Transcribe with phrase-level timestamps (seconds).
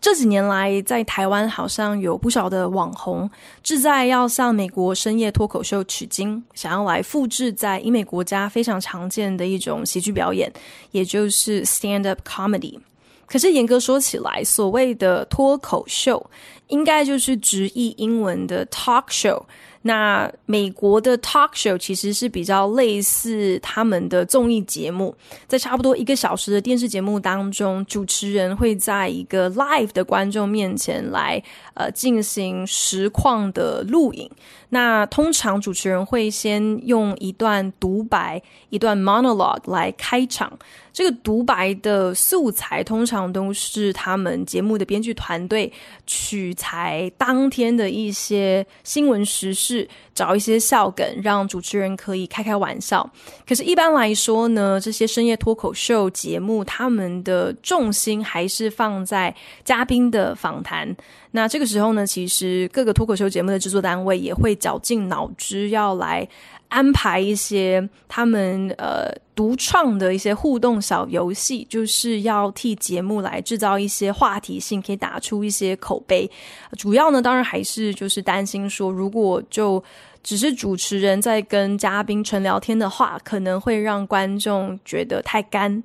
[0.00, 3.30] 这几年来，在台湾好像有不少的网红
[3.62, 10.50] 志在要向美国深夜脱口秀取经，想要来复制在英美国家非常常见的一种喜剧表演，
[10.92, 12.78] 也就是 stand-up comedy。
[13.26, 16.30] 可是严格说起来，所谓的脱口秀，
[16.68, 19.42] 应该就是直译英文的 talk show。
[19.82, 25.14] 那美国的 talk show 其实是比较类似他们的综艺节目，
[25.46, 31.42] 在差不多一个小时的电视节目当中，主持人会在一个 live 的观众面前来
[31.74, 34.30] 呃进行实况的录影。
[34.68, 40.58] 那通常主持人会先用一段独白、一段 monologue 来开场。
[40.92, 45.72] 这个独白的素材通常都是他们节目的编剧团队
[46.06, 53.08] 取材当天的一些新闻时事，找一些笑梗，让主持人可以开开玩笑。
[53.46, 60.96] 可是，一般来说呢，这些深夜脱口秀节目，他们的重心还是放在嘉宾的访谈。
[61.32, 66.28] 那这个时候呢，其实各个脱口秀节目的制作单位也会绞尽脑汁要来。
[66.70, 76.30] 安排一些他们呃独创的一些互动小游戏，就是要替节目来制造一些话题性，可以打出一些口碑。
[76.78, 79.82] 主要呢，当然还是就是担心说，如果就
[80.22, 85.82] 只是主持人在跟嘉宾纯聊天的话，可能会让观众觉得太干。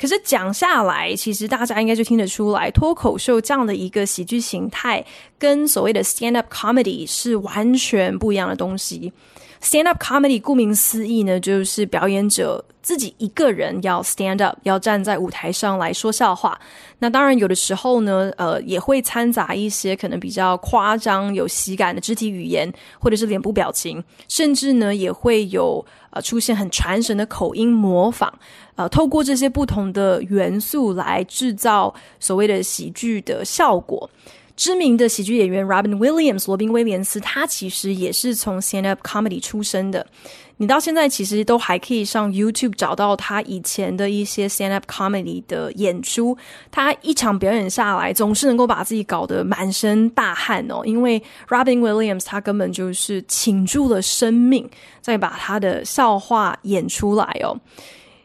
[0.00, 5.04] 可是讲下来，其实大家应该就听得出来，脱口秀这样的一个喜剧形态，
[5.38, 9.12] 跟所谓的 stand up comedy 是完全不一样的东西。
[9.62, 16.58] Stand up comedy，顾名思义呢，就是表演者自己一个人要 stand up，要站在舞台上来说笑话。
[16.98, 28.32] 那当然有的时候呢，呃，也会掺杂一些可能比较夸张、有喜感的肢体语言，或者是脸部表情，甚至呢也会有呃出现很传神的口音模仿。
[28.76, 34.08] 呃，透过这些不同的元素来制造所谓的喜剧的效果。
[34.56, 40.06] 知名的喜剧演员 Robin Williams 罗宾威廉斯，他其实也是从 stand up comedy 出身的。
[40.58, 46.36] 你到现在其实都还可以上 YouTube 找到他以前的一些 stand up comedy 的演出。
[46.70, 50.82] 他一场表演下来，总是能够把自己搞得满身大汗哦。
[50.84, 51.18] 因为
[51.48, 54.68] Robin Williams 他根本就是倾注了生命，
[55.00, 57.58] 在把他的笑话演出来哦。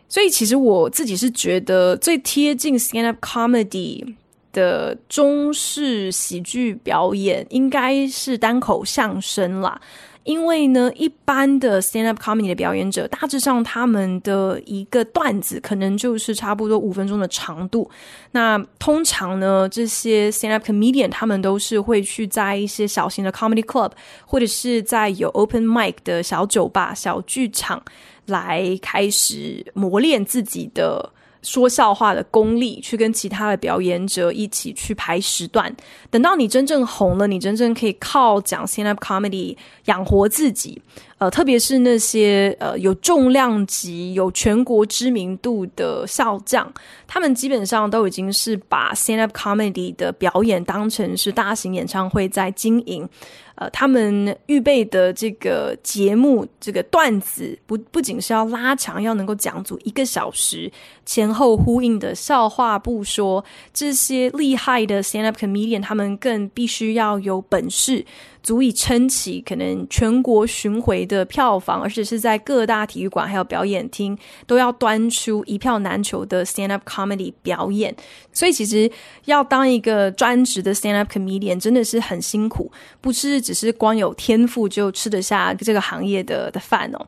[0.09, 4.15] 所以其实我自己是觉得最贴近 stand up comedy。
[4.55, 9.79] 的中式喜剧表演应该是单口相声啦，
[10.23, 17.91] 因为呢，一般的 stand up comedy 的表演者，大致上他们的一个段子可能就是差不多五分钟的长度。
[18.31, 23.91] 那通常呢，这些 stand up comedian 他们都是会去在一些小型的 comedy club，
[24.25, 27.83] 或者是在有 open mic 的小酒吧、小剧场
[28.27, 31.11] 来开始磨练自己的。
[31.45, 35.73] 说笑话的功力，去跟其他的表演者一起去排时段。
[36.09, 39.55] 等到你真正红了，你真正可以靠讲 stand up comedy
[39.85, 40.81] 养活自己。
[41.17, 46.69] 呃，特别是那些呃有重量级、有全国知名度的笑将，
[47.07, 53.07] 他们基本上都已经是把 stand up comedy 的表演当成是大型演唱会在经营。
[53.55, 60.71] 呃，他们预备的这个节目，这个段子不不仅是要拉长，要能够讲足一个小时，
[61.05, 63.43] 前后呼应的笑话不说，
[63.73, 68.05] 这些厉害的 stand up comedian，他们更必须要有本事。
[68.45, 77.95] 足以撑起可能全国巡回的票房，而且是在各大体育馆还有表演厅都要端出一票难求的 stand up comedy 表演。
[78.31, 78.89] 所以其实
[79.25, 82.71] 要当一个专职的 stand up comedian 真的是很辛苦，
[83.01, 87.07] 不是只是光有天赋就吃得下这个行业的的饭哦。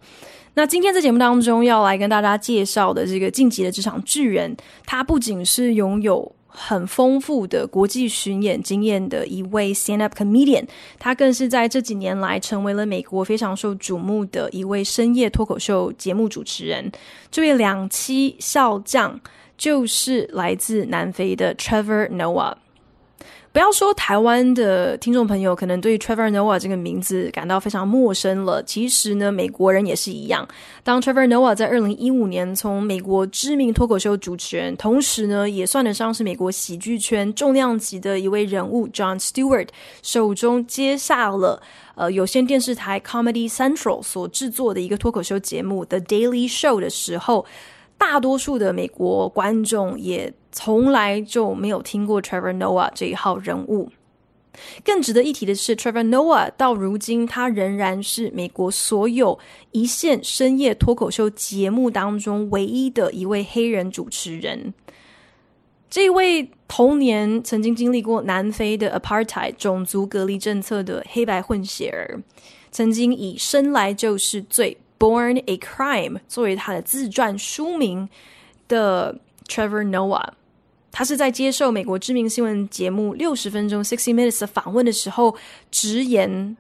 [0.57, 4.57] 那今天在节目当中要来跟大家介绍的这个晋级的职场巨人，
[4.87, 10.65] 他不仅是拥有很丰富的国际巡演经验的一位 stand-up comedian，
[10.97, 16.91] 他更是在这几年来成为了美国非常受瞩目的一位深夜脱口秀节目主持人。
[17.29, 19.21] 这位两栖笑将
[19.59, 22.55] 就是来自南非的 Trevor Noah。
[23.57, 30.47] 不要说台湾的听众朋友可能对 Trevor Noah 这个名字感到非常陌生了，其实呢，美国人也是一样。
[30.83, 39.69] 当 Trevor Noah 在二零一五年从美国知名脱口秀主持人，同时呢，也算得上是美国喜剧圈重量级的一位人物 John Stewart
[40.03, 41.59] 手中接下了
[41.95, 47.43] 呃有线电视台 Comedy Central 所制作的一个脱口秀节目 The Daily Show 的时候，
[47.97, 53.91] 大多数的美国观众也从来就没有听过 Trevor Noah 这一号人物。
[54.83, 59.37] 更值得一提的是，Trevor Noah 到如今他仍然是美国所有
[59.71, 64.73] 一线深夜脱口秀节目当中唯一的一位黑人主持人。
[65.91, 72.19] 这位童年曾经经历过南非的 Apartheid 种族隔离政策的黑白混血儿，
[72.71, 74.75] 曾经以生来就是罪。
[74.99, 78.09] Born a Crime 作为他的自传书名
[78.67, 79.15] 的
[79.47, 80.29] Trevor Noah，
[80.96, 85.36] 他是在接受美国知名新闻节目六十分钟 （Sixty Minutes） 的访问的时候
[85.70, 86.56] 直言，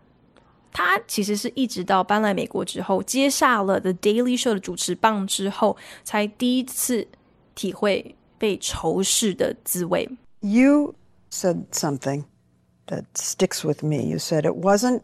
[0.72, 7.06] 他其实是一直到搬来美国之后，接下了 The Daily Show 的主持棒之后，才第一次
[7.54, 10.08] 体会被仇视的滋味。
[10.40, 10.94] You
[11.30, 12.24] said something
[12.86, 14.08] that sticks with me.
[14.08, 15.02] You said it wasn't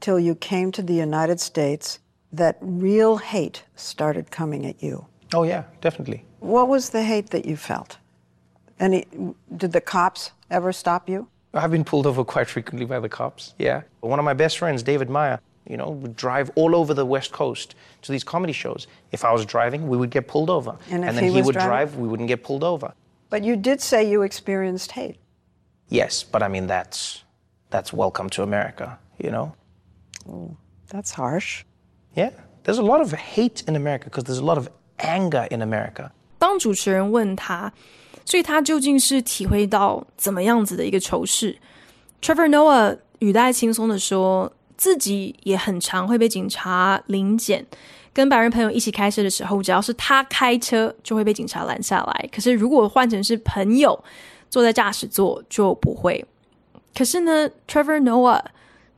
[0.00, 1.98] till you came to the United States.
[2.32, 5.06] that real hate started coming at you.
[5.34, 6.24] Oh, yeah, definitely.
[6.40, 7.98] What was the hate that you felt?
[8.80, 9.06] Any,
[9.56, 11.28] did the cops ever stop you?
[11.54, 13.82] I've been pulled over quite frequently by the cops, yeah.
[14.00, 17.32] One of my best friends, David Meyer, you know, would drive all over the West
[17.32, 18.86] Coast to these comedy shows.
[19.12, 20.76] If I was driving, we would get pulled over.
[20.90, 21.68] And, and then he, he would driving?
[21.68, 22.92] drive, we wouldn't get pulled over.
[23.30, 25.16] But you did say you experienced hate.
[25.88, 27.24] Yes, but I mean, that's,
[27.70, 29.54] that's welcome to America, you know?
[30.28, 30.56] Oh,
[30.88, 31.64] that's harsh.
[32.14, 32.30] Yeah,
[32.64, 34.68] there's a lot of hate in America because there's a lot of
[34.98, 36.12] anger in America.
[36.38, 37.72] 当主持人问他，
[38.25, 41.57] 所以他究竟是体会到怎么样子的一个仇视
[42.21, 47.65] ？Trevor Noah 语带轻松的说，自己也很常会被警察临检，
[48.13, 52.29] 跟白人朋友一起开车的时候，只要是他开车，就会被警察拦下来。
[52.31, 54.03] 可是如果换成是朋友
[54.49, 56.25] 坐在驾驶座，就不会。
[56.95, 58.41] 可是呢，Trevor Noah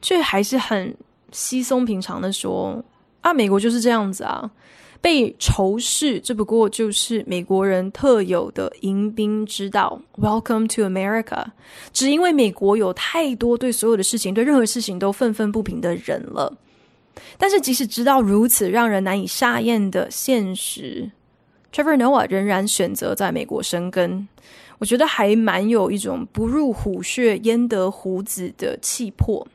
[0.02, 0.96] 却还是很
[1.32, 2.84] 稀松平常的说。
[3.22, 4.52] 啊，美国就是这样子啊，
[5.02, 10.02] 被仇视，这不过就是美国人特有的迎宾之道。
[10.18, 11.46] Welcome to America，
[11.94, 16.58] 只因为美国有太多对所有的事情、对任何事情都愤愤不平的人了。
[17.38, 21.10] 但是，即使知道如此让人难以下咽的现实
[21.72, 24.28] ，Trevor Noah 仍然选择在美国生根。
[24.80, 29.48] 我觉得还蛮有一种不入虎穴焉得虎子的气魄。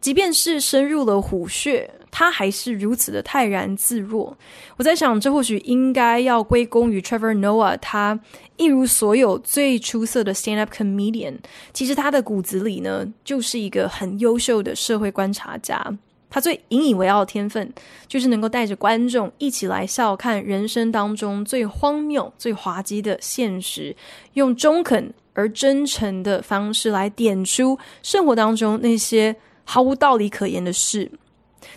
[0.00, 4.38] 即便是深入了虎穴，他还是如此的泰然自若。
[4.76, 7.76] 我在想，这或许应该要归功于 Trevor Noah。
[7.78, 8.16] 他
[8.56, 11.34] 一如所有最出色的 stand-up comedian，
[11.72, 15.84] 其实他的骨子里呢，就是一个很优秀的社会观察家。
[16.30, 17.72] 他最引以为傲的天分，
[18.06, 23.96] 就是能够带着观众一起来笑看人生当中最荒谬、最滑稽的现实，
[24.34, 29.34] 用中肯而真诚的方式来点出生活当中那些。
[29.66, 31.10] 毫无道理可言的事，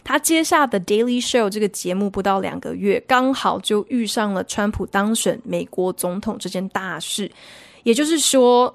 [0.03, 7.31] 他接下的《Daily Show》这个节目不到两个月，刚好就遇上了川普当选美国总统这件大事。
[7.83, 8.73] 也就是说，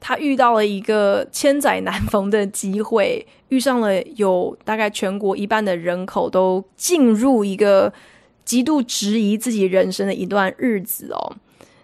[0.00, 7.92] 他遇到了一个千载难逢的机会，遇上了有大概全国一半的人口都进入一个
[8.44, 11.36] 极度质疑自己人生的一段日子哦。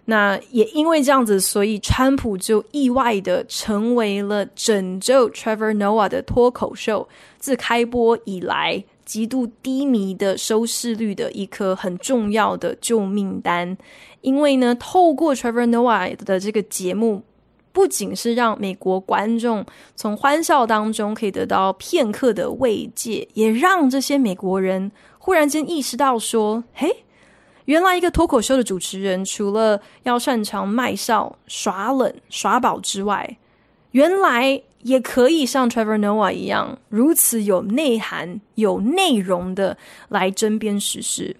[0.08, 13.76] 那也因为这样子，所以川普就意外的成为了拯救 Trevor Noah 的脱口秀自开播以来极度低迷的收视率的一颗很重要的救命丹。
[14.20, 17.22] 因为呢，透过 Trevor Noah 的这个节目，
[17.72, 19.66] 不仅是让美国观众
[19.96, 26.98] 从欢笑当中可以得到片刻的慰藉，也让这些美国人忽然间意识到说：“嘿。”
[27.66, 33.36] 原来一个脱口秀的主持人，除了要擅长卖笑、耍冷、耍宝之外，
[33.90, 39.76] 原来也可以像 Trevor Noah 一样，如此有内涵、有内容的
[40.08, 41.36] 来针砭时事。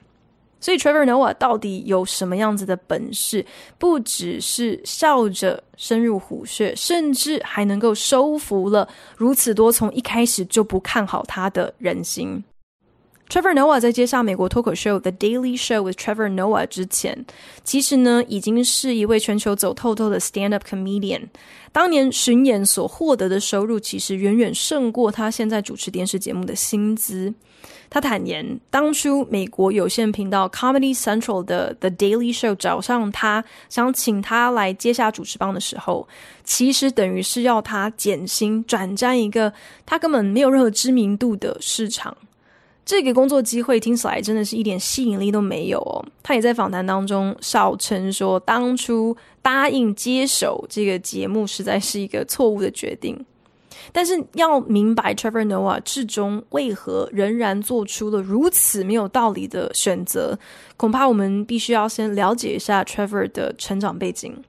[0.59, 3.45] 所以，Trevor Noah 到底有什么样子的本事？
[3.79, 12.43] 不只是笑着深入虎穴，甚至还能够收服了如此多从一开始就不看好他的人心。
[13.29, 17.27] Trevor Noah 在接下美国脱口秀《The Daily Show with Trevor Noah》之前，
[17.65, 21.23] 其实呢已经是一位全球走透透的 stand-up comedian。
[21.73, 27.35] 当年巡演所获得的收入，其实远远胜过他现在主持电视节目的薪资。
[27.91, 36.07] 他坦言，当初美国有线频道 Comedy Central 的《The Daily Show》找上他，想请他来接下主持棒的时候，
[36.45, 39.53] 其实等于是要他减薪，转战一个
[39.85, 42.17] 他根本没有任何知名度的市场。
[42.87, 46.03] 这个工作机会听起来真的是一点吸引力都没有哦。
[46.23, 53.19] 他也在访谈当中笑称说，当初答应接手这个节目实在是一个错误的决定。
[53.93, 60.39] 但是要明白 Trevor Noah 至终为何仍然做出了如此没有道理的选择，
[60.77, 64.43] 恐怕我们必须要先了解一下 Trevor 的成长背景。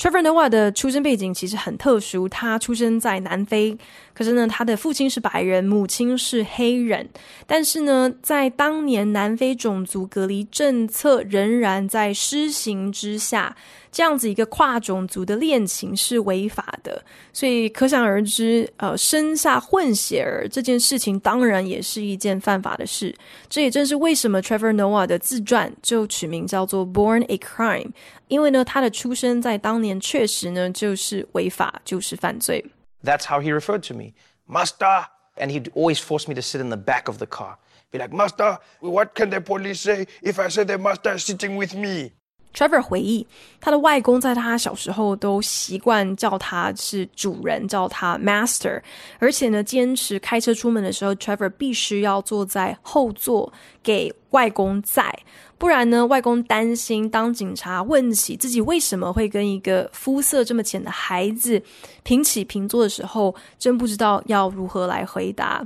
[0.00, 3.76] Trevor Noah 的出生背景其实很特殊，他出生在南非，
[4.14, 7.06] 可是呢，他的父亲是白人，母亲是黑人。
[7.46, 13.54] 但是呢，在当年南非种族隔离政策仍然在施行之下，
[13.92, 23.14] 这样子一个跨种族的恋情是违法的，所以可想而知，呃，生下混血儿这件事情当然也是一件犯法的事。
[23.50, 27.88] 这也正是为什么 Trevor Noah 的自传就取名叫做《Born a Crime》。
[28.30, 32.64] 因为呢，他的出生在当年确实呢就是违法，就是犯罪。
[33.02, 34.12] That's how he referred to me,
[34.48, 35.06] Master,
[35.36, 37.56] and he'd always force me to sit in the back of the car.
[37.90, 41.56] Be like, Master, what can the police say if I say the master is sitting
[41.56, 42.12] with me?
[42.52, 43.26] Trevor 回忆，
[43.60, 48.82] 他的外公在他小时候都习惯叫他是主人，叫他 Master，
[49.20, 53.52] 而且呢，坚持开车出门的时候，Trevor 必须要坐在后座
[53.84, 55.16] 给外公载，
[55.60, 61.62] 不然呢，外公担心当警察问起自己为什么会跟一个肤色这么浅的孩子
[62.02, 65.62] 平起平坐的时候，真不知道要如何来回答。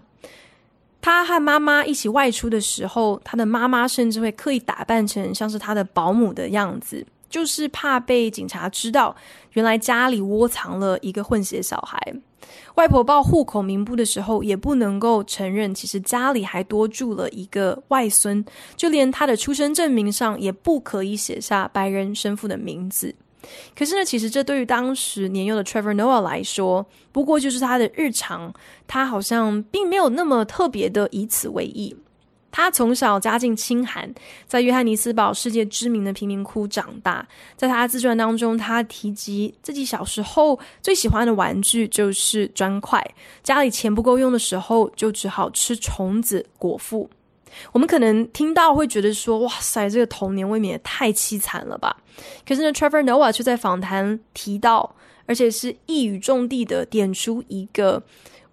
[1.01, 9.15] 他和妈妈一起外出的时候，他的妈妈甚至会刻意打扮成像是他的保姆的样子，就是怕被警察知道，
[9.55, 11.99] 原来家里窝藏了一个混血小孩。
[12.75, 18.45] 外婆报户口名簿的时候，也不能够承认，其实家里还多住了一个外孙，
[18.77, 23.15] 就连他的出生证明上也不可以写下白人生父的名字。
[23.77, 28.53] 可是呢，其实这对于当时年幼的 Trevor Noah 来说，不过就是他的日常。
[28.87, 31.97] 他好像并没有那么特别的以此为意。
[32.55, 34.09] 他从小家境清寒，
[34.47, 37.27] 在约翰尼斯堡世界知名的贫民窟长大。
[37.57, 43.05] 在他自传当中，他提及自己小时候最喜欢的玩具就是砖块。
[43.43, 47.11] 家里钱不够用的时候，就只好吃虫子果腹。
[47.73, 51.97] 我们可能听到会觉得说：“哇塞，这个童年未免也太凄惨了吧？”
[52.47, 54.95] 可是呢，Trevor Noah 却在访谈提到，
[55.27, 58.01] 而且是一语中的的点出一个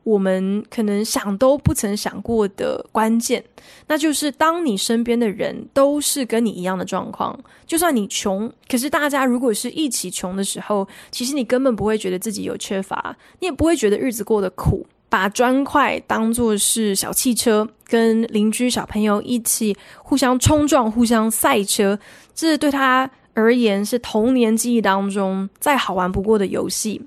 [0.03, 3.43] 我们可能想都不曾想过的关键，
[3.87, 14.85] 那就是当你身边的人都是跟你一样的状况，就算你穷，可是大家如果是一起穷的时候，其实你根本不会觉得自己有缺乏，你也不会觉得日子过得苦。
[15.07, 21.99] 把砖块当作是小汽车，跟邻居小朋友一起互相冲撞、互相赛车，
[22.33, 27.01] 这对他而言是童年记忆当中再好玩不过的游戏。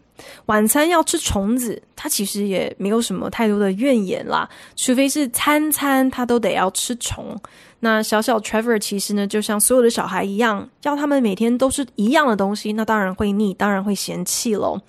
[0.47, 7.37] 晚餐要吃虫子，他其实也没有什么太多的怨言啦，除非是餐餐他都得要吃虫。
[7.81, 14.81] 那小小 Trevor 其实呢，就像所有的小孩一样，要他们每天都是一样的东西，那当然会腻，当然会嫌弃喽。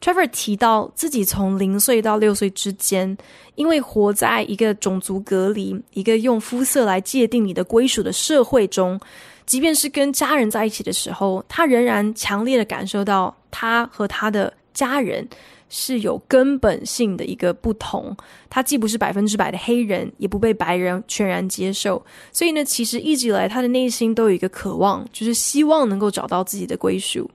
[0.00, 3.16] Trevor 提到自己从零岁到六岁之间，
[3.54, 9.00] 因为活在一个种族隔离、一个用肤色来界定你的归属的社会中，
[9.46, 15.26] 即便是跟家人在一起的时候，他仍然强烈的感受到他和他的家人
[15.68, 18.14] 是有根本性的一个不同。
[18.50, 22.04] 他既不是百分之百的黑人，也不被白人全然接受。
[22.32, 27.30] 所以呢，其实一直以来他的内心都有一个渴望，就是希望能够找到自己的归属。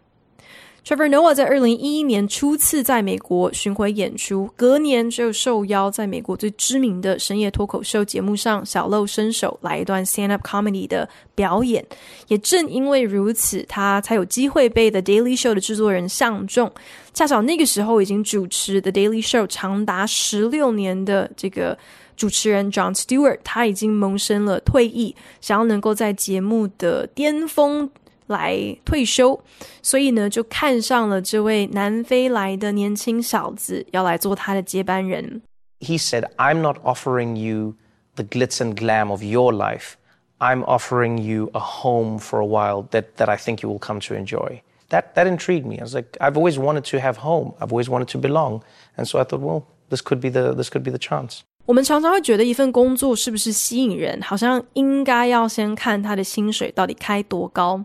[0.83, 11.85] Trevor Noah 在二零一一年初次在美国巡回演出，隔年就受邀在美国最知名的深夜脱口秀节目上小露身手，来一段 stand-up comedy 的表演。
[12.29, 16.71] 也正因为如此，他才有机会被 The Daily Show 的制作人相中。
[17.13, 21.77] 恰巧那个时候已经主持 The Daily Show 长达十六年的这个
[22.17, 27.91] 主持人 John Stewart，他已经萌生了退役，想要能够在节目的巅峰。
[28.30, 29.40] 来退休，
[29.82, 35.42] 所以呢，就看上了这位南非来的年轻小子，要来做他的接班人。
[35.80, 37.74] He said, "I'm not offering you
[38.14, 39.94] the glitz and glam of your life.
[40.38, 44.00] I'm offering you a home for a while that that I think you will come
[44.08, 45.78] to enjoy." That that intrigued me.
[45.78, 47.54] I was like, I've always wanted to have home.
[47.60, 48.62] I've always wanted to belong,
[48.96, 51.42] and so I thought, well, this could be the this could be the chance.
[51.71, 57.81] 我们常常会觉得一份工作是不是吸引人，好像应该要先看他的薪水到底开多高。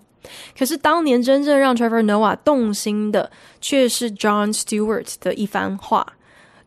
[0.59, 6.05] 可是当年真正让 Trevor Noah 动心的，却是 John Stewart 的一番话。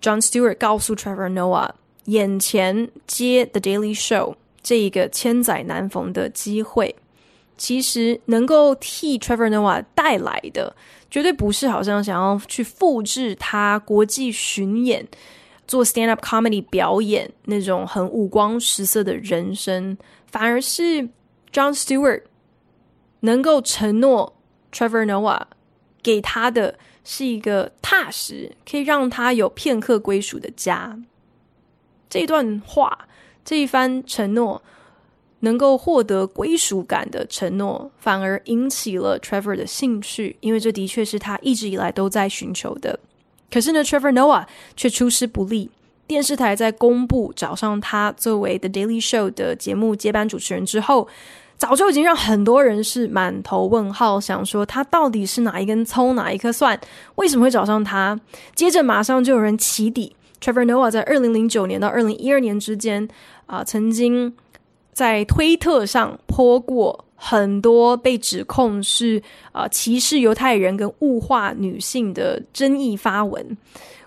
[0.01, 1.71] John Stewart 告诉 Trevor Noah，
[2.05, 6.95] 眼前接 The Daily Show 这一个千载难逢的机会，
[7.57, 10.73] 其实能够替 Trevor Noah 带来的，
[11.11, 15.05] 绝对不是好像想要去复制他国际巡演。
[15.69, 19.95] 做 stand up comedy 表演那种很五光十色的人生，
[20.25, 21.07] 反而是
[21.53, 22.23] John Stewart
[23.19, 24.35] 能够承诺
[24.73, 25.43] Trevor Noah
[26.01, 30.99] 给他的是一个踏实，可以让他有片刻归属的家。
[32.09, 33.07] 这段话，
[33.45, 34.63] 这一番承诺，
[35.41, 42.99] 能够获得归属感的承诺，反而引起了 Trevor 的兴趣，因为这的确是他一直以来都在寻求的。
[43.51, 45.69] 可是呢，Trevor Noah 却出师不利。
[46.07, 51.07] 电视台在公布找上他作为 The Daily Show 的节目接班主持人之后，
[51.55, 56.79] 早就已经让很多人是满头问号，想说他到底是哪一根葱，哪一颗蒜，
[57.15, 58.19] 为什么会找上他？
[58.55, 63.07] 接着马上就有人起底，Trevor Noah 在二零零九年到二零一二年之间
[63.45, 64.33] 啊、曾经
[64.93, 67.05] 在推特上泼过。
[67.21, 73.45] 很多被指控是啊、呃、歧视犹太人跟物化女性的争议发文，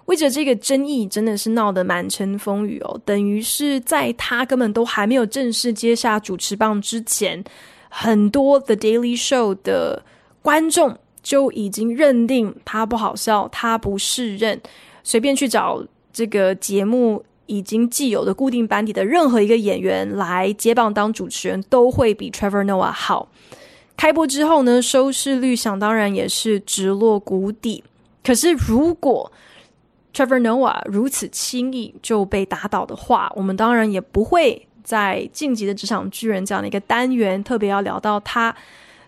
[0.07, 2.99] 为着这个争议真的是闹得满城风雨哦。
[3.05, 7.45] 等于是在他根本都还没有正式接下主持棒之前，
[7.91, 10.03] 很多 The Daily Show 的
[10.41, 14.59] 观众就已经认定他不好笑，他不适任，
[15.05, 15.85] 随便去找
[16.15, 17.23] 这个节目。
[17.47, 23.29] 已经既有的固定班底的任何一个演员来接棒当主持人，都会比 Trevor Noah 好。
[23.97, 27.85] 开播之后呢，收视率想当然也是直落谷底。
[28.25, 29.31] 可是如果
[30.15, 38.55] Trevor Noah 如此轻易就被打倒的话，我们当然也不会在《晋级的职场巨人》这样的一个单元特别要聊到他。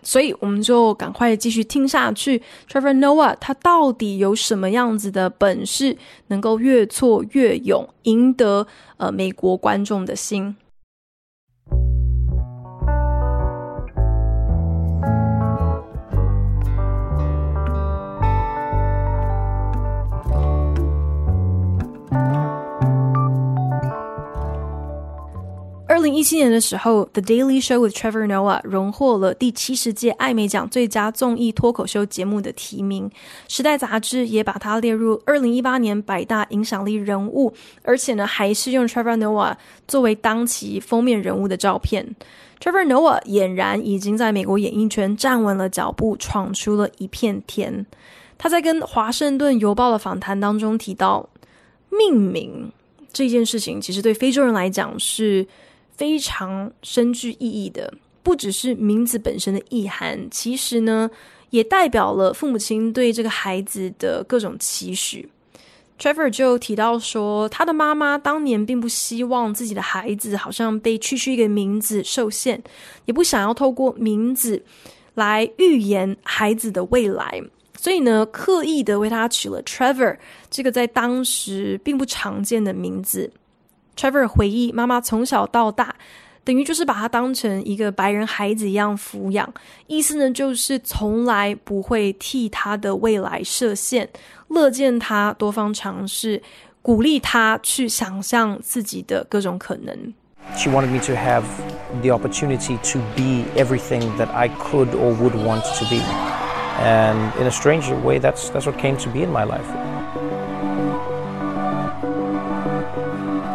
[0.05, 2.41] 所以我们就赶快继续听下去。
[2.71, 5.97] Trevor Noah 他到底有什么样子的本事，
[6.27, 10.55] 能够越挫越勇，赢得呃美国观众的心？
[26.05, 33.09] 零一七年的时候，《The Daily Show with Trevor Noah》荣获了第七十届艾美奖最佳综艺脱口秀节目的提名，
[33.47, 37.51] 《时代》杂志也把它列入二零一八年百大影响力人物，
[37.81, 39.55] 而且呢，还是用 Trevor Noah
[39.87, 42.15] 作为当期封面人物的照片。
[42.61, 47.83] Trevor Noah 俨然已经在美国演艺圈站稳了脚步，闯出了一片天。
[48.37, 51.27] 他在跟《华盛顿邮报》的访谈当中提到，
[51.89, 52.71] 命名
[53.11, 55.47] 这件事情，其实对非洲人来讲是。
[55.97, 61.09] 非常深具意义的，不只是名字本身的意涵，其实呢，
[61.51, 65.29] 也代表了父母亲对这个孩子的各种期许。
[65.97, 72.61] Trevor 就提到说，他的妈妈当年并不希望自己的孩子好像被区区一个名字受限，
[73.05, 74.61] 也不想要透过名字
[75.13, 77.41] 来预言孩子的未来，
[77.79, 80.17] 所以呢，刻意的为他取了 Trevor
[80.49, 83.31] 这个在当时并不常见的名字。
[83.95, 85.95] Trevor 回忆，妈妈从小到大，
[86.43, 89.51] 等于就是把他当成一个白人孩子一样抚养，
[89.87, 94.07] 意思呢就是从来不会替他的未来设限，
[94.49, 96.41] 乐见他多方尝试，
[96.81, 100.13] 鼓励他去想象自己的各种可能。
[100.55, 101.43] She wanted me to have
[102.03, 105.99] the opportunity to be everything that I could or would want to be,
[106.83, 109.94] and in a strange way, that's that's what came to be in my life.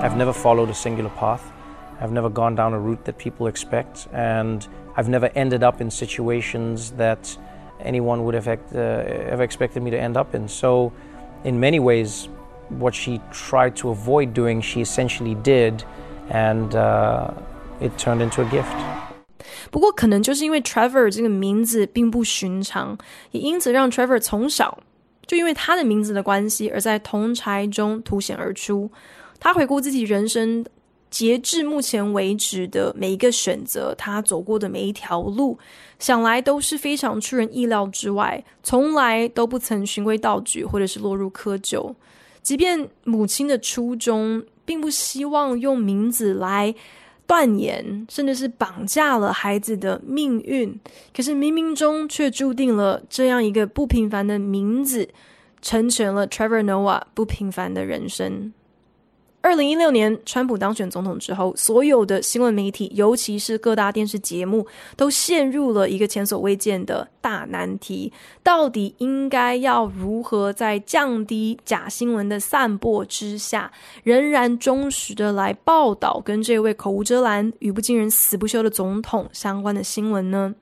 [0.04, 1.42] I've never followed a singular path.
[2.02, 4.68] I've never gone down a route that people expect, and
[4.98, 7.38] I've never ended up in situations that
[7.84, 8.78] anyone would have uh,
[9.32, 10.48] ever expected me to end up in.
[10.48, 10.92] So,
[11.44, 12.28] in many ways,
[12.70, 15.84] what she tried to avoid doing, she essentially did,
[16.30, 17.32] and uh,
[17.80, 18.76] it turned into a gift.
[19.72, 22.98] 不过，可能就是因为 Trevor 这个名字并不寻常，
[23.32, 24.80] 也因此让 Trevor 从小
[25.26, 28.92] 就因为他的名字的关系，而在同侪中凸显而出。
[29.41, 30.65] 他回顾自己人生，
[31.11, 35.59] 截至目前为止的每一个选择，他走过的每一条路，
[35.99, 41.95] 想来都是非常出人意料之外，从来都不曾循规蹈矩，或者是落入窠臼。
[42.43, 46.75] 即便母亲的初衷并不希望用名字来
[47.27, 50.79] 断言，甚至是绑架了孩子的命运，
[51.17, 55.09] 可是冥冥中却注定了这样一个不平凡的名字，
[55.61, 58.53] 成全了 Trevor Noah 不平凡的人生。
[59.43, 64.67] 二零一六年，川普当选总统之后，所有的新闻媒体，尤其是各大电视节目，
[64.99, 73.73] 都陷入了一个前所未见的大难题：到底应该要如何在降低假新闻的散播之下，
[74.05, 80.55] 仍然忠实的来报道跟这位口无遮拦、语不惊人死不休的总统相关的新闻呢？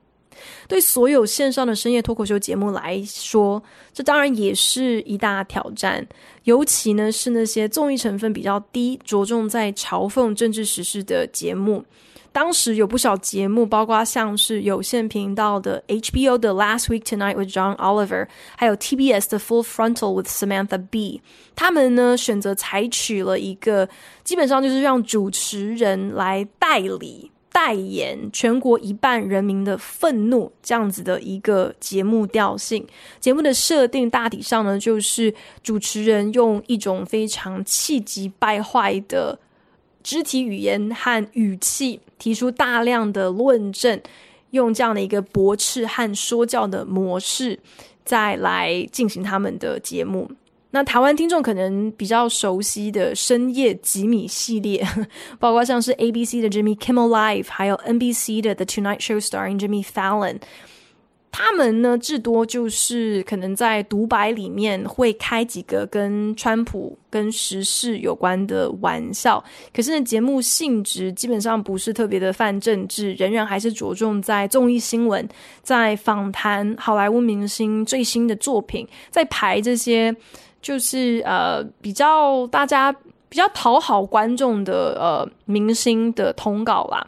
[0.67, 6.07] 对所有线上的深夜脱口秀节目来说，这当然也是一大挑战。
[6.45, 11.85] 尤其呢是那些综艺成分比较低、着重在嘲讽政治时事的节目。
[12.31, 18.25] 当时有不少节目，包括像是有线频道的 HBO 的《Last Week Tonight with John Oliver》，
[18.57, 21.17] 还有 TBS 的《Full Frontal with Samantha Bee》，
[21.57, 23.89] 他们呢选择采取了一个
[24.25, 27.33] 基本上就是让主持人来代理。
[27.61, 32.87] 代言全国一半人民的愤怒，这样子的一个节目调性。
[33.19, 39.37] 节目的设定大体上呢，就是主持人用一种非常气急败坏的
[40.05, 44.01] 肢体语言和语气，提出大量的论证，
[44.53, 47.59] 用这样的一个驳斥和说教的模式，
[48.05, 50.31] 再来进行他们的节目。
[50.71, 54.87] 那台湾听众可能比较熟悉的深夜吉米系列，
[55.41, 60.37] 包括像是 ABC 的 Jimmy Kimmel Live，还有 NBC 的 The Tonight Show starring Jimmy Fallon，
[61.33, 69.43] 他们呢至多就是可能在独白里面会开几个跟川普跟时事有关的玩笑，
[69.75, 75.27] 可是呢节目性质基本上不是特别的泛政治，仍然还是着重在综艺新闻，
[75.63, 80.15] 在访谈好莱坞明星最新的作品，在排这些。
[80.61, 82.93] 就是呃比较大家
[83.29, 87.07] 比较讨好观众的呃明星的通告啦，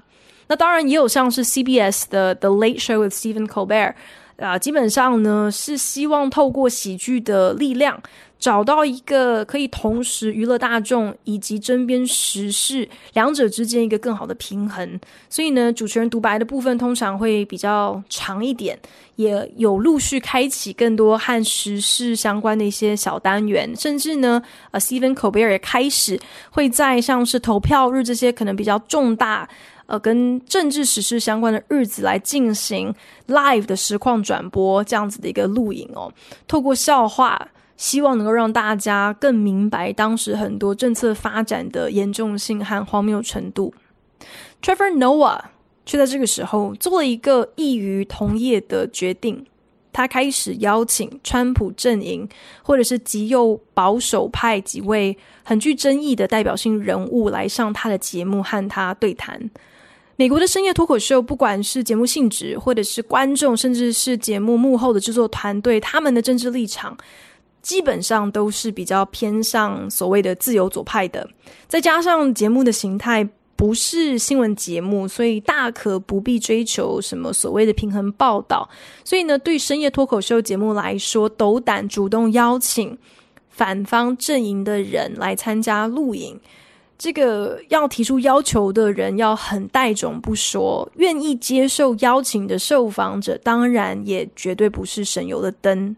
[0.49, 3.95] 那当然也有像是 CBS 的 The Late Show with Stephen Colbert，
[4.39, 8.03] 啊、基本上呢是希望透过喜剧的力量。
[8.41, 14.99] 找到一个可以同时娱乐大众以及针砭时事两者之间一个更好的平衡，
[15.29, 18.79] 所以呢，主持人独白的部分通常会比较长一点，
[19.17, 26.19] 也有陆续开启更多和时事相关的一些小单元，甚至呢，呃，Stephen Colbert 也开始
[26.51, 29.47] 会在像是投票日这些可能比较重大，
[29.85, 32.95] 呃，跟政治时事相关的日子来进行
[33.29, 36.11] live 的实况转播这样子的一个录影哦，
[36.49, 37.47] 透过笑话。
[37.81, 43.73] 希望能够让大家更明白当时很多政策发展的严重性和荒谬程度。
[44.61, 45.41] Trevor Noah
[45.87, 49.47] 却在这个时候做了一个异于同业的决定，
[49.95, 52.29] 他开始邀请川普阵营
[52.63, 59.51] 或者是极右保守派几位很具争议的代表性人物来上他的节目和他对谈。
[60.17, 66.95] 美国的深夜脱口秀，不管是节目性质，或者是观众，甚至是节目幕后的制作团队，他们的政治立场。
[67.63, 71.29] 基本上都是比较偏向所谓的自由左派的，
[71.69, 78.67] 再加上节目的形态不是新闻节目，所以大可不必追求什么所谓的平衡报道。
[79.05, 82.97] 所以呢，对深夜脱口秀节目来说，斗胆主动邀请
[83.51, 86.41] 反方阵营的人来参加录影，
[86.97, 95.95] 这个要提出要求的人要很带种不说，愿意接受邀请的受访者，当然也绝对不是省油的灯。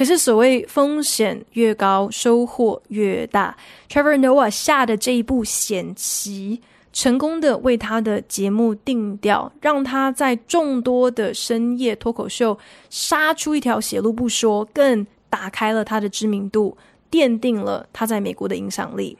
[0.00, 3.54] 可是，所谓风险越高，收获越大。
[3.86, 12.58] Trevor Noah 下的这一步险棋，成功的为他的节目定调，让他在众多的深夜脱口秀
[12.88, 16.74] 杀出一条血路不说，更打开了他的知名度，
[17.10, 19.18] 奠定了他在美国的影响力。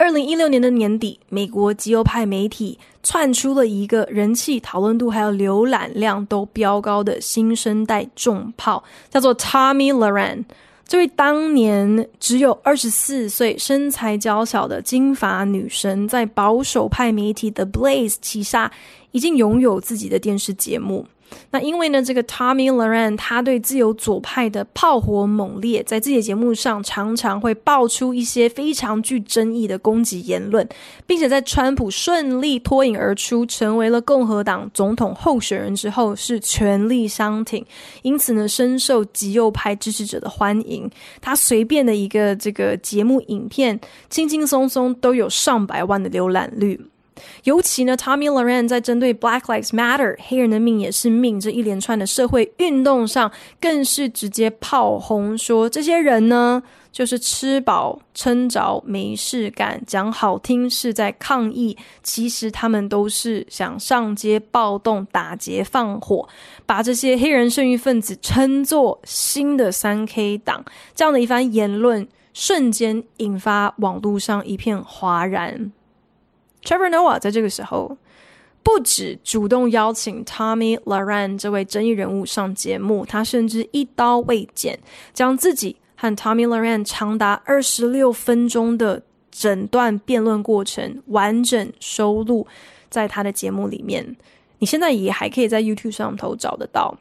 [0.00, 10.42] 二零一六年的年底，美国极右派媒体窜出了一个人气、讨论度还有浏览量都飙高的新生代重炮，叫做 Tommy Lahren。
[10.88, 18.72] 这位当年只有二十四岁、身材娇小的金发女神，在保守派媒体 The Blaze 旗下，
[19.10, 21.06] 已经拥有自己的电视节目。
[21.50, 30.68] 那因为呢，这个 Tommy Laren 他对自由左派的炮火猛烈，在自己的节目上常常会爆出一些非常具争议的攻击言论，
[31.06, 37.64] 并且在川普顺利脱颖而出，成为了共和党总统候选人之后，是全力相挺，
[38.02, 40.90] 因此呢，深受极右派支持者的欢迎。
[41.20, 46.80] 他随便的一个这个节目影片，轻轻松松都有上百万的浏览率。
[47.44, 53.30] 尤其呢，Tomi Lahren 在针对 Black Lives Matter 黑人的命也是命这一连串的社会运动上，
[53.60, 66.28] 更是直接炮轰说，这些人呢，就是吃饱撑着没事干，讲好听是在抗议，其实他们都是想上街暴动、打劫、放火，
[66.66, 72.06] 把这些黑人剩余分子称作新的三 K 党，这样的一番言论。
[72.32, 75.72] 瞬间引发网络上一片哗然。
[76.64, 77.96] Trevor Noah 在这个时候
[78.62, 84.78] 不止主动邀请 Tommy Lahren 这位争议人物上节目，他甚至一刀未剪，
[85.14, 92.46] 将自己和 Tommy Lahren 长达二十六分钟的整段辩论过程完整收录
[92.88, 94.16] 在他的节目里面。
[94.58, 96.96] 你现在也还可以在 YouTube 上头找得到。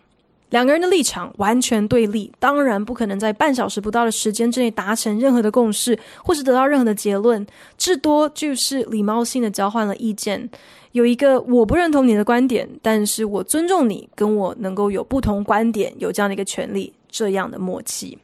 [0.50, 7.46] 两个人的立场完全对立，当然不可能在半小时不到的时间之内达成任何的共识，或是得到任何的结论，
[7.78, 10.50] 至多就是礼貌性的交换了意见。
[10.92, 18.18] 有一个我不认同你的观点，但是我尊重你，跟我能够有不同观点，有这样的一个权利，这样的默契。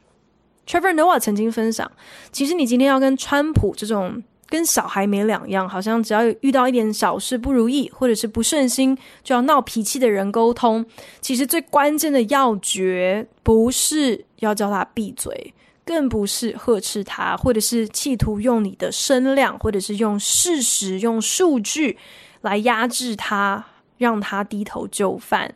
[0.66, 1.90] Trevor Noah 曾经分享，
[2.32, 4.22] 其实你今天要跟川普这种。
[4.48, 10.86] 跟小孩没两样，好像只要遇到一点小事不如意，或者是不顺心，就要闹脾气的人沟通。
[11.20, 15.52] 其实最关键的要诀，不是要叫他闭嘴，
[15.84, 21.98] 更不是呵斥他，或者是企图用你的声量，或者是用事实、用数据
[22.42, 23.64] 来压制他，
[23.98, 25.54] 让他低头就范。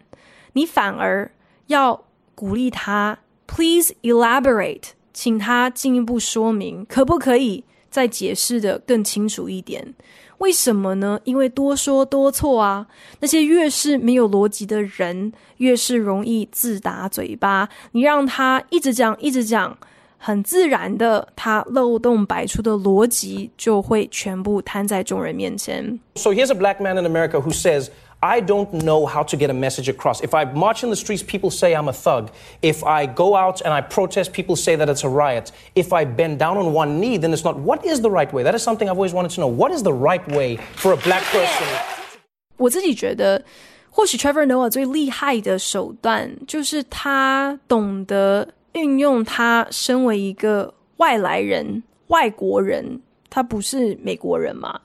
[0.54, 1.30] 你反而
[1.66, 7.64] 要鼓励他，Please elaborate，请他进一步说明，可不可以？
[7.90, 9.94] 再解释的更清楚一点，
[10.38, 11.20] 为什么呢？
[11.24, 12.86] 因为多说多错啊！
[13.18, 17.68] 那些越是没有逻辑的人，越是容易自打嘴巴。
[17.92, 19.76] 你让他一直讲，一直讲，
[20.16, 25.98] 很自然的，他漏洞百出的逻辑就会全部摊在众人面前。
[26.14, 27.88] So here's a black man in America who says.
[28.21, 30.19] I don't know how to get a message across.
[30.23, 32.31] If I march in the streets, people say I'm a thug.
[32.61, 35.51] If I go out and I protest, people say that it's a riot.
[35.75, 37.59] If I bend down on one knee, then it's not.
[37.59, 38.41] What is the right way?
[38.41, 39.47] That is something I've always wanted to know.
[39.47, 41.67] What is the right way for a black person?
[42.57, 43.43] 我自己觉得，
[43.91, 54.79] 或许 Trevor Noah 最厉害的手段，就是他懂得运用他身为一个外来人、外国人，他不是美国人嘛。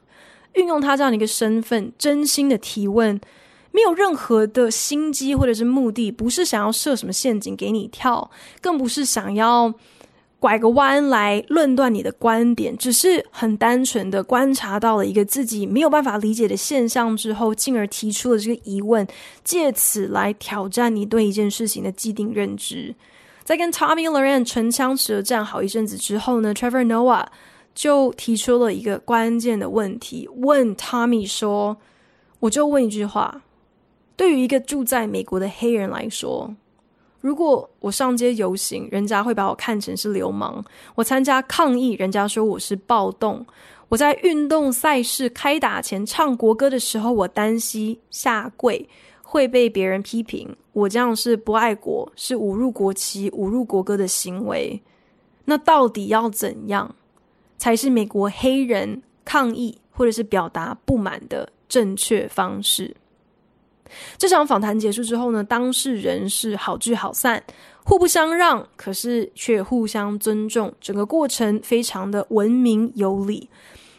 [0.56, 3.20] 运用他这样的一个身份，真心的提问，
[3.72, 8.30] 没有任何的心机或者是目的，不是想要设什么陷阱给你跳，
[8.62, 9.74] 更不是想要
[10.40, 19.06] 拐个弯来论断你的观点，只是很单纯的观察到了一个自己没有办法理解的现象之后，进而提出了这个疑问，
[19.44, 22.96] 借此来挑战你对一件事情的既定认知。
[23.44, 27.26] 在跟 Tomi Lahren 唇枪舌战好一阵子之后呢，Trevor Noah。
[27.76, 31.76] 就提出了一个关键的问题，问 Tommy 说
[32.40, 33.42] ：“我就问一句话，
[34.16, 36.56] 对于一个住在美国的黑人来说，
[37.20, 40.64] 如果我上街游行，人家会把我看成是流氓；
[40.96, 43.46] 我参加抗议，人家说我是暴动；
[43.90, 48.88] 我在运动赛事开打前唱国歌的时候，我单膝下跪
[49.22, 54.82] 会被别人批评，我这样是不爱国，是侮辱国旗、侮辱国歌的行为。
[55.44, 56.96] 那到底要怎样？”
[57.58, 62.96] 才是美国黑人抗议或者是表达不满的正确方式。
[64.18, 67.42] 这场访谈结束之后呢，当事人是好聚好散，
[67.84, 73.48] 互不相让，可是却互相尊重，整个过程非常的文明有礼。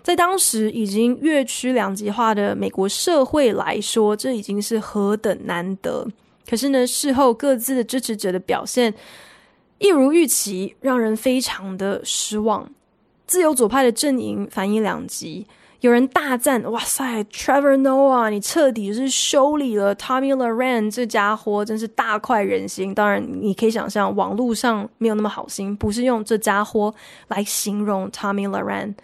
[0.03, 6.07] 在当时已经越趋两极化的美国社会来说，这已经是何等难得。
[6.49, 8.93] 可是呢，事后各自的支持者的表现
[9.79, 12.71] 一如预期，让人非常的失望。
[13.27, 15.47] 自由左派的阵营反应两极，
[15.81, 26.95] 有人大赞：“哇塞，Trevor Noah，你彻底是修理了 Tommy l o r e n 这家伙，真是大快人心。”当然，你可以想象网络上没有那么好心，不是用这家伙
[27.29, 28.95] 来形容 Tommy l o r e n。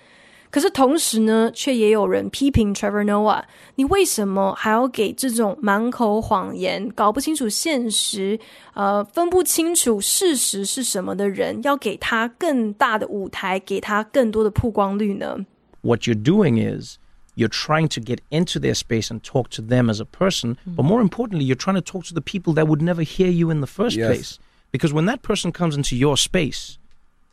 [0.52, 3.44] 可是同时呢，却也有人批评 Trevor Noah，
[3.76, 8.40] 你为什么还要给这种满口谎言、搞不清楚现实、
[8.74, 15.46] 呃，分不清楚事实是什么的人，要给他更大的舞台，给他更多的曝光率呢？
[15.82, 16.98] What you're doing is
[17.36, 20.84] you're trying to get into their space and talk to them as a person, but
[20.84, 23.60] more importantly, you're trying to talk to the people that would never hear you in
[23.60, 24.08] the first Yes.
[24.08, 24.40] place.
[24.72, 26.78] Because when that person comes into your space,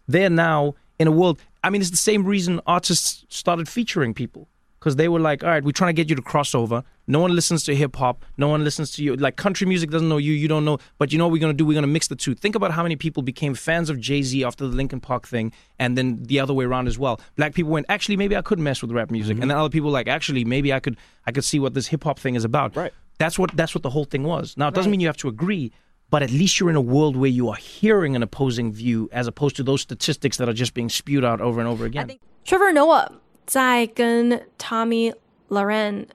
[0.09, 1.39] they're now in a world.
[1.64, 4.48] I mean, it's the same reason artists started featuring people
[4.80, 6.84] because they were like, all right, we're trying to get you to cross over.
[7.06, 8.24] No one listens to hip hop.
[8.38, 9.16] No one listens to you.
[9.16, 10.32] Like country music doesn't know you.
[10.32, 10.78] You don't know.
[10.98, 11.66] But you know what we're going to do?
[11.66, 12.34] We're going to mix the two.
[12.34, 15.52] Think about how many people became fans of Jay Z after the Linkin Park thing,
[15.80, 17.20] and then the other way around as well.
[17.36, 19.42] Black people went, actually, maybe I could mess with rap music, mm-hmm.
[19.42, 22.04] and then other people like, actually, maybe I could, I could see what this hip
[22.06, 22.76] hop thing is about.
[22.76, 22.94] Right.
[23.18, 24.56] That's what that's what the whole thing was.
[24.56, 25.74] Now it doesn't mean you have to agree,
[26.11, 29.27] but at least you're in a world where you are hearing an opposing view as
[29.27, 32.19] opposed to those statistics that are just being spewed out over and over again.
[32.45, 33.11] Trevor Noah
[33.47, 35.15] 在跟 Tomi
[35.49, 36.07] Lahren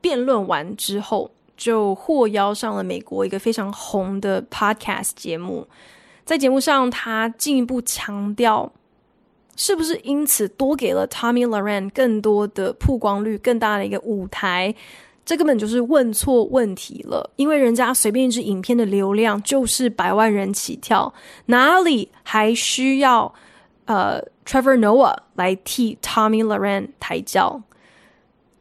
[0.00, 5.66] 辩论完之后，就获邀上了美国一个非常红的 Podcast 节目。
[6.24, 8.72] 在节目上，他进一步强调
[9.56, 14.74] 是不是因此多给了 Tomi Lahren 更多的曝光率、更大的一个舞台？
[15.25, 21.13] 这根本就是问错问题了，因为人家随便一支影片的流量就是百万人起跳，
[21.45, 23.33] 哪里还需要
[23.85, 27.61] 呃 Trevor Noah 来替 Tommy Lahren 抬轿？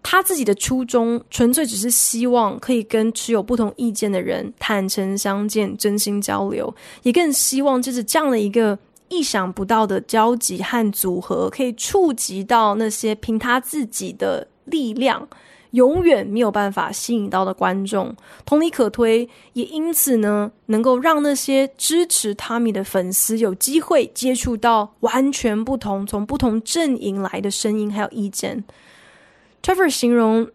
[0.04, 8.76] 他自己的初衷纯粹只是希望可以跟持有不同意见的人坦诚相见、真心交流，也更希望就是这样的一个
[9.08, 15.28] 意想不到的交集和组合，可以触及到那些凭他自己的力量。
[15.72, 18.14] 永远没有办法吸引到的观众，
[18.46, 28.64] 同理可推，也因此呢，能够让那些支持 Tomi 的粉丝有机会接触到完全不同、从不同阵营来的声音还有意见。
[29.62, 30.48] Trevor 形容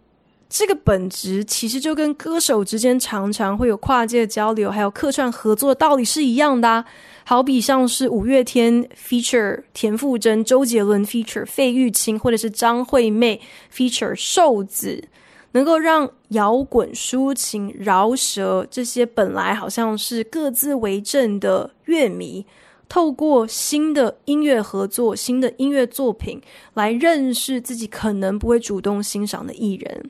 [0.49, 6.85] 这个本质其实就跟歌手之间常常会有跨界交流，还有客串合作的道理是一样的。
[7.25, 15.03] 好比像是五月天 feature 田馥甄、周杰伦 feature 费玉清，或者是张惠妹 feature 瘦子，
[15.51, 22.45] 能够让摇滚、抒情、饶舌这些本来好像是各自为政的乐迷，
[22.87, 26.41] 透过新的音乐合作、新的音乐作品
[26.75, 30.09] 来认识自己可能不会主动欣赏的艺人。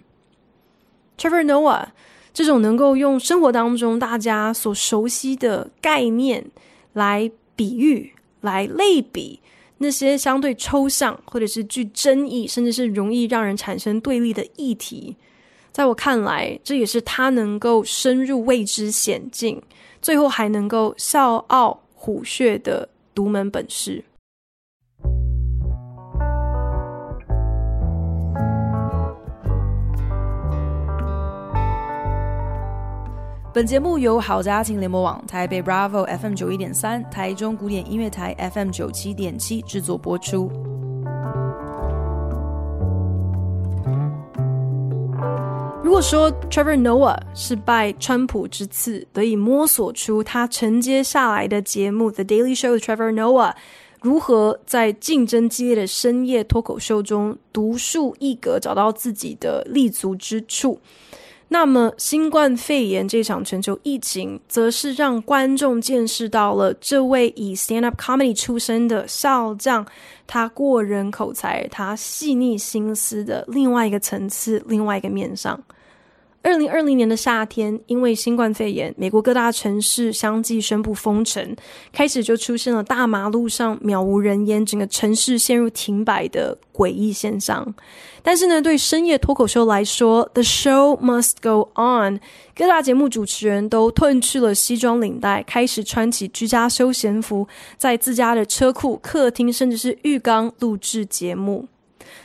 [1.17, 1.87] Trevor Noah
[2.33, 6.45] 这种能够用生活当中大家所熟悉的概念。
[6.93, 9.39] 来比喻、来类比
[9.77, 15.15] 那些相对抽象或者是具争议，甚至是容易让人产生对立的议题，
[15.71, 19.61] 在我看来，这也是他能够深入未知险境，
[20.01, 24.03] 最后还能够笑傲虎穴的独门本事。
[33.57, 40.47] 本节目由好家庭联播网、台北 Bravo FM 九一点三、台中古典音乐台 FM 九七点七制作播出。
[45.83, 53.51] 如果说 Trevor Noah 是拜川普之赐，得以摸索出他承接下来的节目《The Daily Show with Trevor Noah》
[54.03, 60.79] 如何在竞争激烈的深夜脱口秀中独树一格，找到自己的立足之处。
[61.49, 69.85] 那么，新冠肺炎这场全球疫情，则是让观众见识到了这位以 stand-up comedy 出身的少将，
[70.27, 75.57] 他过人口才，他细腻心思的另外一个层次，另外一个面上。
[76.43, 81.55] 二零二零年的夏天，因为新冠肺炎，美国各大城市相继宣布封城，
[81.91, 87.75] 开始就出现了大马路上渺无人烟，整个城市陷入停摆的诡异现象。
[88.23, 92.21] 但是呢，对深夜脱口秀来说，The show must go on。
[92.55, 97.47] 各大节目主持人都褪去了西装领带，开始穿起居家休闲服，
[97.77, 101.67] 在自家的车库、客厅，甚至是浴缸录制节目。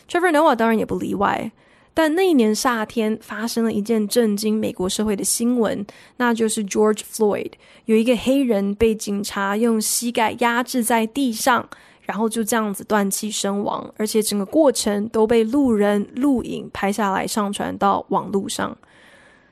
[0.09, 1.51] Trevor Noah 当然也不例外。
[1.95, 5.85] 但那一年夏天发生了一件震惊美国社会的新闻，
[6.17, 7.51] 那就是 George Floyd，
[7.85, 11.69] 有一个黑人被警察用膝盖压制在地上，
[12.01, 18.75] 然后就这样子断气身亡，而且整个过程都被路人录影拍下来上传到网络上。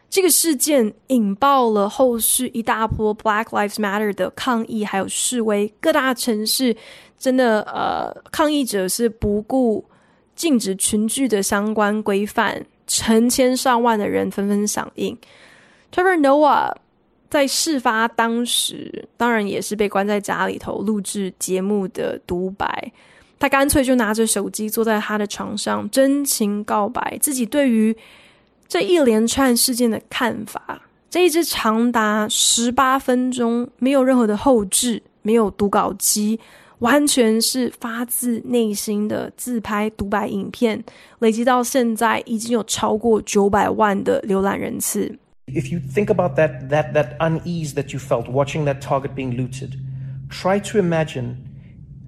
[0.09, 6.75] 这个事件引爆了后续一大波 Black Lives Matter 的抗议还有示威，各大城市
[7.19, 9.85] 真的呃抗议者是不顾。
[10.41, 15.15] 禁止群聚的相关规范，成千上万的人纷纷响应。
[15.93, 16.75] Trevor Noah
[17.29, 22.91] 在事发当时，当然也是被关在家里头录制节目的独白。
[23.39, 27.95] 他干脆就拿着手机坐在他的床上，真情告白自己对于
[28.67, 30.81] 这一连串事件的看法。
[31.11, 36.41] 这一支长达十八分钟，没有任何的后置，没有读稿机。
[36.80, 40.84] 完全是发自内心的自拍独白影片，
[41.20, 45.18] 累积到现在已经有超过九百万的浏览人次。
[45.48, 49.76] If you think about that, that, that unease that you felt watching that target being looted,
[50.30, 51.38] try to imagine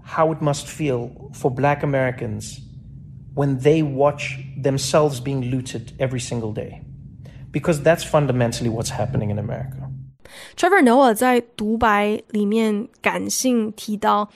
[0.04, 2.60] how it must feel for Black Americans
[3.36, 6.82] when they watch themselves being looted every single day.
[7.54, 9.90] Because that's fundamentally what's happening in America.
[10.58, 14.30] Trevor Noah 在独白里面感性提到。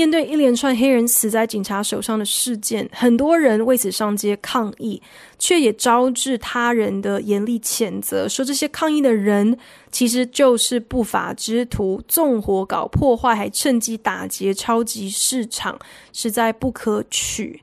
[0.00, 4.98] 面对一连串黑人死在警察手上的事件，很多人为此上街抗议，
[5.38, 9.58] 却也招致他人的严厉谴责，说这些抗议的人
[9.92, 15.78] 其实就是不法之徒，纵火搞破坏，还趁机打劫超级市场，
[16.14, 17.62] 实在不可取。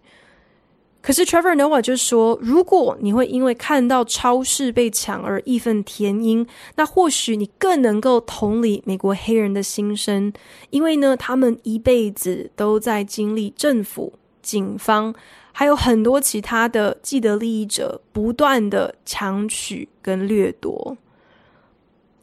[1.07, 10.33] 可是 Trevor Noah 就说，如果你会因为看到超市被抢而义愤填膺，那或许你更能够同理美国黑人的心声，
[10.69, 14.11] 因为呢，他们一辈子都在经历政府、
[14.41, 15.15] 警方，
[15.53, 20.97] 还有很多其他的既得利益者不断的强取跟掠夺。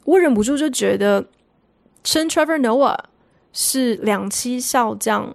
[0.05, 1.25] 我忍不住就觉得，
[2.03, 2.99] 称 Trevor Noah
[3.55, 5.35] 是两栖少将。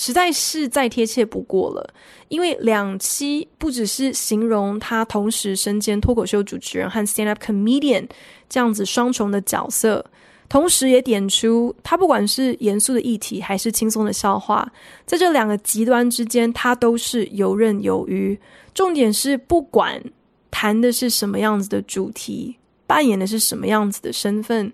[0.00, 1.92] 实在是再贴切不过了，
[2.28, 8.08] 因为两栖不只是形容他同时身兼脱口秀主持人和 stand-up comedian
[8.48, 10.04] 这样子双重的角色，
[10.48, 14.70] 同时也点出他不管是严肃的议题还是轻松的笑话，
[15.04, 18.38] 在这两个极端之间，他都是游刃有余。
[18.72, 20.00] 重点是，不管
[20.48, 24.72] 谈的是什么样子的主题，扮演的是什么样子的身份，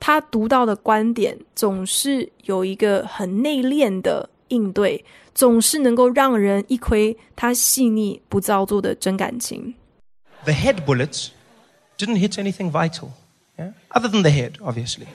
[0.00, 4.30] 他独到的观点总是有一个很内敛的。
[4.51, 9.75] 应对总是能够让人一窥他细腻不造作的真感情。
[10.45, 11.29] The head bullets
[11.97, 13.09] didn't hit anything vital,
[13.57, 13.73] yeah?
[13.89, 15.07] other than the head, obviously.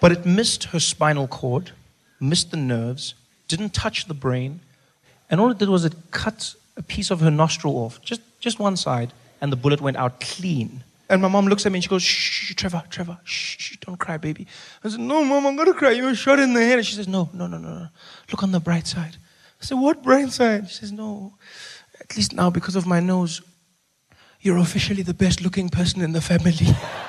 [0.00, 1.72] But it missed her spinal cord,
[2.20, 3.14] missed the nerves,
[3.48, 4.60] didn't touch the brain,
[5.30, 8.58] and all it did was it cut a piece of her nostril off, just, just
[8.58, 10.84] one side, and the bullet went out clean.
[11.09, 14.17] And my mom looks at me and she goes, shh, Trevor, Trevor, shh, don't cry,
[14.17, 14.45] baby.
[14.83, 15.91] I said, no, mom, I'm going to cry.
[15.91, 16.77] You were shot in the head.
[16.77, 17.87] And she says, no, no, no, no, no.
[18.31, 19.17] Look on the bright side.
[19.59, 20.69] I said, what bright side?
[20.69, 21.35] She says, no.
[21.99, 23.41] At least now, because of my nose,
[24.39, 26.53] you're officially the best looking person in the family.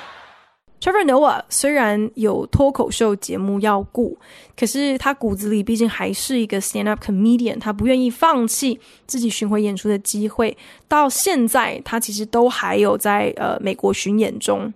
[0.80, 4.16] Trevor Noah 虽然有脱口秀节目要顾，
[4.56, 10.56] 可是他骨子里毕竟还是一个 stand-up comedian，他不愿意放弃自己巡回演出的机会。
[10.88, 14.72] 到现在，他其实都还有在呃美国巡演中。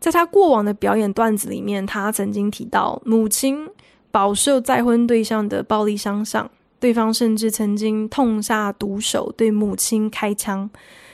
[0.00, 3.68] 在他过往的表演段子里面，他曾经提到母亲
[4.10, 10.68] 饱受再婚对象的暴力相向，对方甚至曾经痛下毒手对母亲开枪。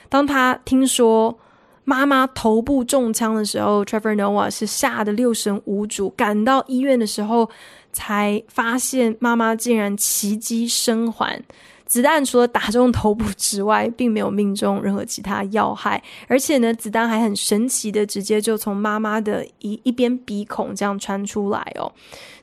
[0.09, 1.39] 当他听说
[1.85, 6.11] 妈妈头部中枪的时候，Trevor Noah 是吓得六神无主。
[6.11, 7.51] 赶到医院的时候，
[7.93, 11.43] 才发现妈妈竟然奇迹生还。
[11.87, 21.93] 子弹除了打中头部之外，并没有命中任何其他要害，而且呢，子弹还很神奇的直接就从妈妈的一一边鼻孔这样穿出来哦。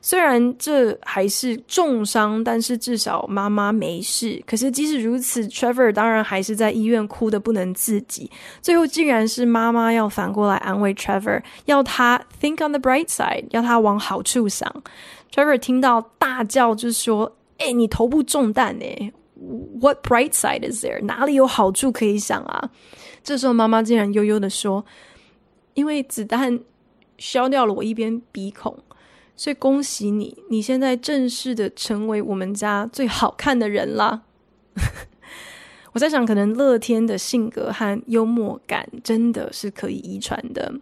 [0.00, 4.42] 虽然这还是重伤，但是至少妈妈没事。
[4.46, 8.30] 可是即使如此，Trevor 当然还是在医院哭得不能自己。
[8.60, 14.82] 最后竟然是妈妈要反过来安慰 Trevor，要他 think on the bright side，要他往好处想。
[15.32, 19.12] Trevor 听到大叫，就说：“诶，你头部中弹诶！”
[19.80, 21.02] What bright side is there？
[21.04, 22.70] 哪里有好处可以想啊？
[23.24, 24.84] 这时候妈妈竟然悠悠地说
[25.74, 26.60] ：“因为子弹
[27.18, 28.78] 削掉了我一边鼻孔，
[29.34, 34.22] 所以恭喜你，你现在正式的成为我们家最好看的人啦。
[35.92, 40.72] ”我在想，可能乐天的性格和幽默感真的是可以遗传的。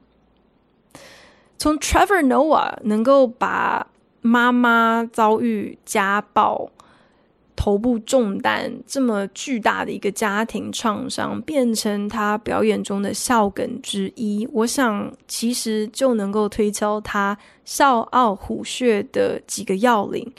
[1.57, 3.87] 从 Trevor Noah 能够把
[4.21, 6.71] 妈妈遭遇家暴。
[7.61, 14.49] 头部中弹这么巨大的一个家庭创伤，变成他表演中的笑梗之一。
[14.51, 17.37] 我想，其实就能够推敲他
[17.67, 20.33] 笑傲虎穴的几个要领。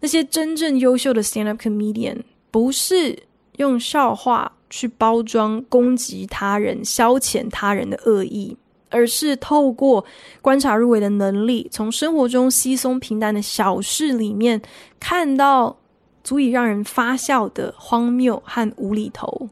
[0.00, 2.18] 那些真正优秀的 stand-up comedian，
[2.50, 3.18] 不是
[3.56, 8.54] 用笑话去包装攻击他人、消遣他人的恶意，
[8.90, 10.04] 而是透过
[10.42, 14.60] 观察入微的能力，从生活中稀松平淡的小事里面
[15.00, 15.78] 看到。
[16.24, 19.48] 足以让人发笑的荒谬和无厘头。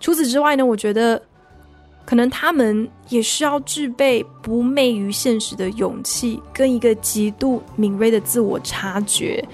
[0.00, 1.20] 除此之外呢，我觉得
[2.04, 9.44] 可能他们也需要具备不昧于现实的勇气，跟一个极度敏锐的自我察觉。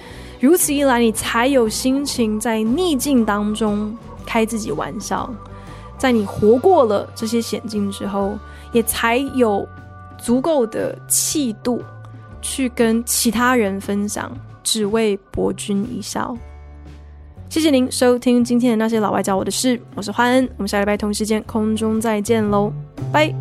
[0.41, 5.33] 如此一来，你才有心情在逆境当中开自己玩笑。
[5.97, 8.39] 在你活过了这些险境之后，
[8.73, 9.67] 也才有
[10.19, 11.83] 足够的气度
[12.43, 14.31] 去跟其他人分享。
[14.65, 16.37] 只为博君一笑。
[17.49, 22.73] 谢谢您收听今天的那些老外教我的事，我是欢恩，我们下礼拜同时间空中再见喽，
[23.13, 23.33] 拜。